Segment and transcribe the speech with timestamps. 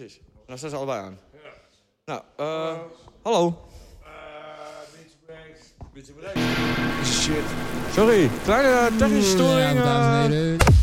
[0.00, 0.20] precies.
[0.46, 1.18] Dan staan ze allebei aan.
[2.04, 2.78] Nou, eh
[3.22, 3.68] hallo.
[7.04, 7.44] Shit.
[7.92, 9.78] Sorry, kleine technische storing.
[9.78, 10.38] Ja, dames en eh.
[10.38, 10.56] heren.
[10.58, 10.79] Ja,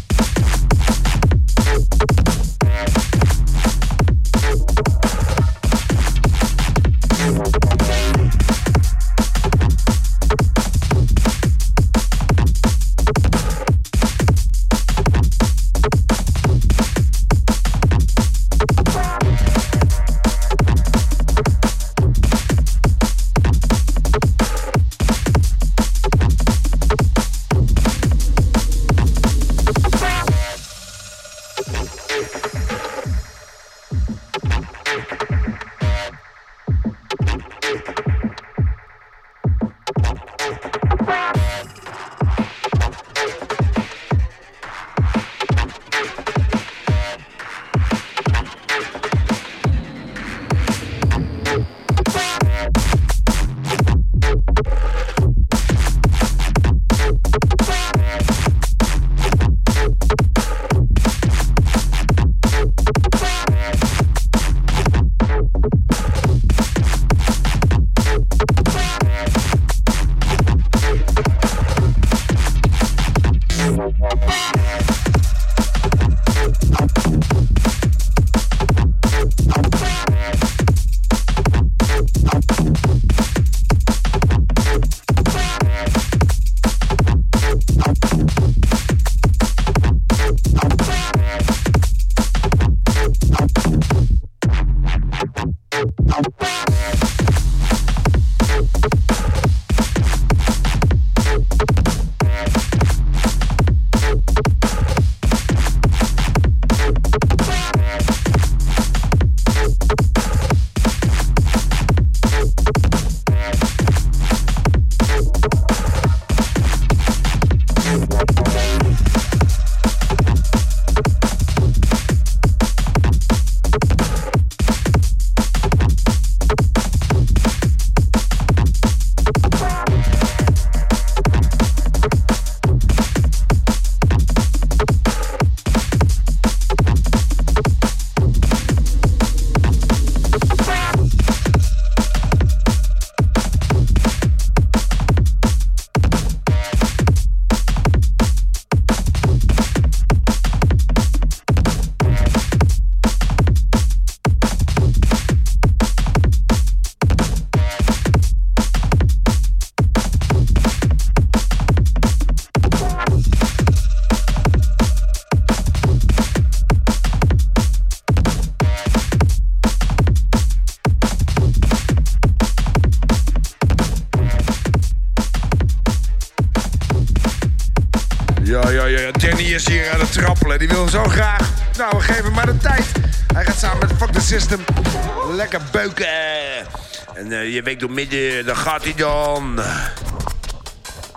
[187.28, 189.60] En eh, je week door midden, daar gaat hij dan.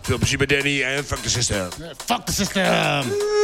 [0.02, 1.68] Veel plezier bij Danny en Fuck the System.
[2.06, 3.39] Fuck the system!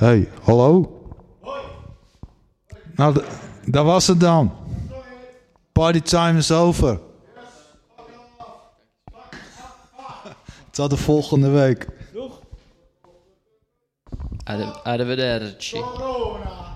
[0.00, 1.00] hey, hallo?
[1.40, 1.60] Hoi.
[2.94, 3.22] Nou,
[3.66, 4.52] dat was het dan.
[5.72, 7.00] Party time is over.
[10.70, 11.88] Tot de volgende week.
[14.82, 15.80] Arrivederci.
[15.80, 16.69] Corona.